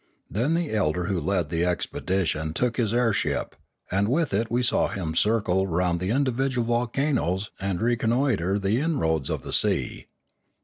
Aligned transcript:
Then 0.31 0.55
the 0.55 0.71
elder 0.71 1.05
who 1.05 1.21
led 1.21 1.49
the 1.51 1.63
expedition 1.63 2.53
took 2.53 2.77
his 2.77 2.91
air 2.91 3.13
ship, 3.13 3.55
and 3.91 4.07
with 4.07 4.33
it 4.33 4.49
we 4.49 4.63
saw 4.63 4.87
him 4.87 5.13
circle 5.13 5.67
round 5.67 5.99
the 5.99 6.09
indi 6.09 6.31
vidual 6.31 6.63
volcanoes 6.63 7.51
and 7.59 7.79
reconnoitre 7.79 8.57
the 8.57 8.79
inroads 8.81 9.29
of 9.29 9.43
the 9.43 9.53
sea. 9.53 10.07